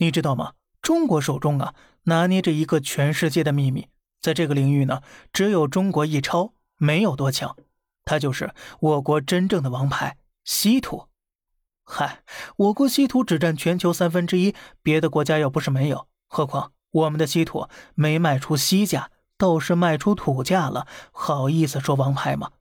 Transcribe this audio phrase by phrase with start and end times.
[0.00, 0.54] 你知道吗？
[0.80, 1.74] 中国手中啊，
[2.04, 7.54] 拿捏着一个全世界的秘密，在这个领域呢，只有中国一超，没有多强。
[8.06, 11.08] 它就是我国真正的王牌——稀土。
[11.84, 12.22] 嗨，
[12.56, 16.08] 我国稀土只占全球三分之一，别的国家又不是没有。
[16.28, 22.52] 何况我们的稀土没卖出稀价，倒是卖出土价了，好意思说王牌吗？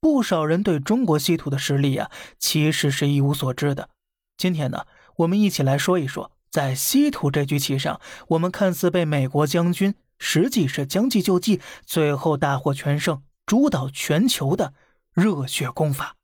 [0.00, 3.90] 不少人对中国稀土的实力呀，其实是一无所知的。
[4.38, 4.86] 今天呢，
[5.16, 14.74] 我们一起来说一说，在稀土这局棋上，我们看似被美国将军，实际是将计就计，最后大获全胜，主导全球的
[15.14, 16.16] 热血功法。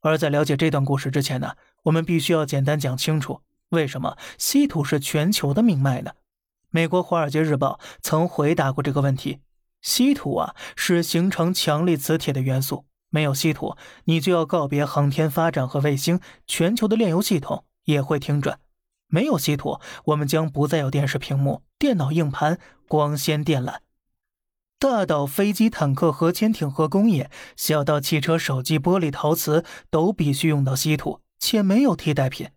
[0.00, 6.12] 而在了解这段故事之前呢，我们必须要简单讲清楚，为什么稀土是全球的命脉呢？
[6.70, 9.40] 美国《华尔街日报》曾回答过这个问题：
[9.82, 18.56] 稀土啊，是形成强力磁铁的元素，没有稀土，你就要告别航天发展和卫星，全球的炼油系统也会停转；
[19.12, 23.80] 没有稀土，我们将不再有电视屏幕、电脑硬盘、光纤电缆。
[24.78, 32.48] 大到飞机、坦克、核潜艇和工业，小到汽车、手机、玻璃、陶瓷，都必须用到稀土，且没有替代品。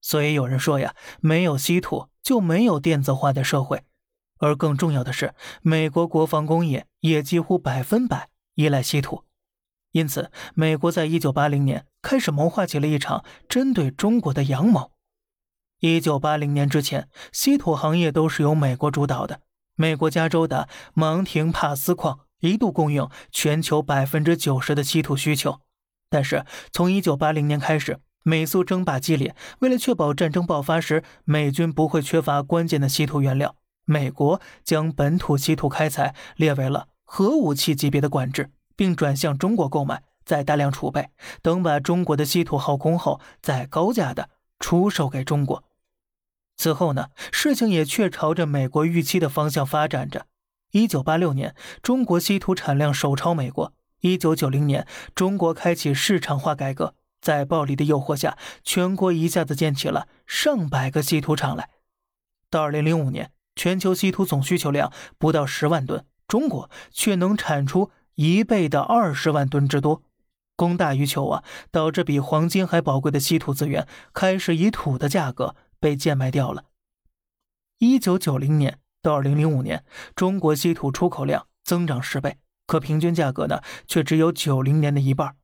[0.00, 3.84] 所以有人说呀，没有稀土就没有电子化的社会。
[4.38, 9.24] 而更重要的是，美国国防工业也几乎百分百依赖稀土。
[9.90, 14.92] 因此，美国在一九八零年开始谋划起了一场针对中国的阳谋。
[15.84, 19.40] 一九八零年之前，稀土行业都是由美国主导的。
[19.74, 25.58] 美国加州的芒廷帕斯矿一度供应全球百分之九十的稀土需求，
[26.08, 41.08] 但是从一九八零年开始，美苏争霸激烈，为了确保战争爆发时美军不会缺乏关键的稀土原料，美国将本土稀土开采列为了核武器级别的管制，并转向中国购买，再大量储备，
[41.42, 44.30] 等把中国的稀土耗空后，再高价的
[44.60, 45.64] 出售给中国。
[46.56, 50.26] 此后呢，事情也却朝着美国预期的方向发展着。
[50.70, 53.74] 一九八六年，中国稀土产量首超美国。
[54.00, 61.70] 一九九零年，中国开启市场化改革，在暴利的诱惑下，全国一下子建起了上百个稀土厂来。
[62.50, 70.02] 到二零零五年，全球稀土总需求量不到十万吨，中国却能产出一倍的二十万吨之多，
[70.56, 75.54] 供大于求啊，导致比黄金还宝贵的稀土资源开始以土的价格。
[75.82, 76.66] 被贱卖掉了。
[77.78, 79.84] 一九九零年到二零零五年，
[80.14, 82.38] 中国稀土出口量增长十倍，
[82.68, 85.34] 可平均价格呢却只有九零年的一半。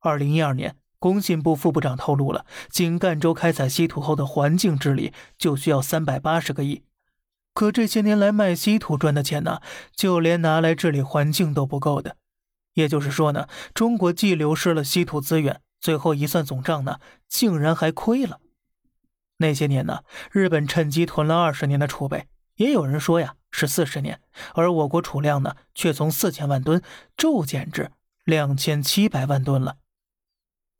[0.00, 6.82] 二零一二年，工信部副部长透露了，仅赣州开采稀土后的环境治理就需要三百八十个亿。
[7.54, 9.62] 可这些年来卖稀土赚的钱呢，
[9.96, 12.16] 就连拿来治理环境都不够的。
[12.74, 18.40] 也就是说呢，中国既流失了稀土资源，最后一算总账呢，竟然还亏了。
[19.38, 24.20] 那些年呢，日本趁机囤了二十年的储备，也有人说呀是四十年，
[24.54, 26.82] 而我国储量呢却从四千万吨
[27.16, 27.90] 骤减至
[28.24, 29.76] 两千七百万吨了。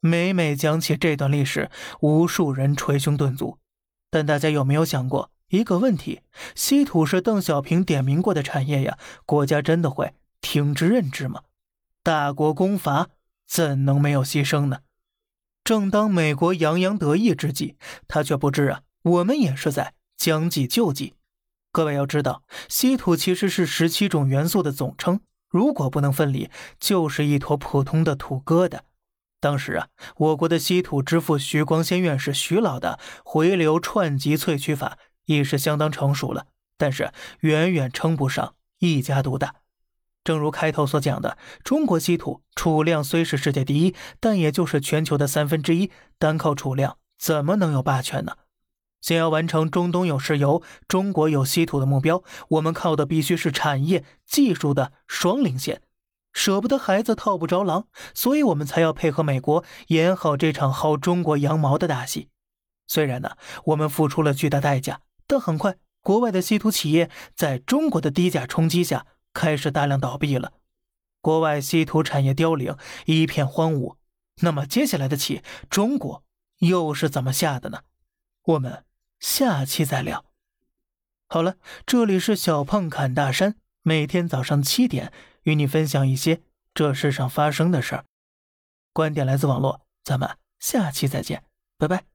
[0.01, 1.69] 每每讲起这段历史，
[2.01, 3.57] 无数人捶胸顿足。
[4.09, 6.21] 但大家有没有想过一个问题：
[6.55, 11.41] 稀土是邓小平点名过的产业呀，国家真的会听之任之吗？
[12.01, 13.09] 大国攻伐，
[13.47, 14.79] 怎能没有牺牲呢？
[15.69, 17.75] 正当美国洋洋得意之际，
[18.07, 21.13] 他却不知啊，我们也是在将计就计。
[21.71, 26.49] 各位要知道，稀土其实是十七种元素的总称，如果不能分离，
[26.79, 28.79] 就是一坨普通的土疙瘩。
[29.39, 36.47] 当时啊，我国的稀土之父徐光先院士徐老的回流串集萃取法已是相当成熟了，
[36.79, 39.53] 但是远远称不上一家独大。
[40.23, 45.91] 正如开头所讲的，中国稀土储量虽是世界第一，但也就是全球的三分之一。
[46.17, 48.33] 单靠储量怎么能有霸权呢？
[49.01, 55.81] 想要完成中东有石油、中国有稀土的目标，我们靠的必须是产业技术的双领先。
[56.33, 62.27] 舍不得孩子套不着狼，所以我们才要配合美国演好这场薅中国羊毛的大戏。
[62.87, 63.31] 虽然呢，
[63.65, 69.05] 我们付出了巨大代价，但很快国外的稀土企业在中国的低价冲击下。
[69.33, 70.53] 开始大量倒闭了，
[71.21, 73.97] 国外稀土产业凋零，一片荒芜。
[74.41, 76.23] 那么接下来的棋，中国
[76.59, 77.83] 又是怎么下的呢？
[78.43, 78.85] 我们
[79.19, 80.25] 下期再聊。
[81.27, 86.41] 好了，这里是小胖侃大山，每天早上七点与你分享一些
[86.73, 88.05] 这世上发生的事儿。
[88.93, 91.43] 观点来自网络，咱们下期再见，
[91.77, 92.08] 拜拜。